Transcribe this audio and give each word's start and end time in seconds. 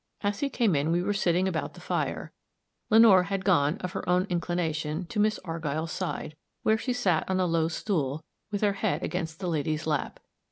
As 0.21 0.39
he 0.39 0.49
came 0.49 0.75
in 0.75 0.91
we 0.91 1.03
were 1.03 1.13
sitting 1.13 1.47
about 1.47 1.75
the 1.75 1.79
fire. 1.79 2.33
Lenore 2.89 3.25
had 3.25 3.45
gone, 3.45 3.77
of 3.81 3.91
her 3.91 4.09
own 4.09 4.23
inclination, 4.31 5.05
to 5.05 5.19
Miss 5.19 5.37
Argyll's 5.45 5.91
side, 5.91 6.35
where 6.63 6.75
she 6.79 6.91
sat 6.91 7.23
on 7.29 7.39
a 7.39 7.45
low 7.45 7.67
stool, 7.67 8.23
with 8.49 8.61
her 8.61 8.73
head 8.73 9.03
against 9.03 9.39
the 9.39 9.47
lady's 9.47 9.85
lap. 9.85 10.19